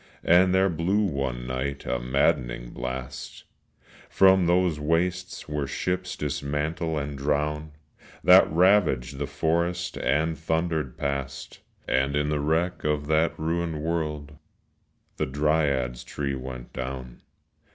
[0.23, 3.43] And there blew one night a maddening blast
[4.09, 7.73] From those wastes where ships dismantle and drown,
[8.23, 14.37] That ravaged the forest and thundered past; And in the wreck of that ruined world
[15.17, 17.21] The dryad's tree went down.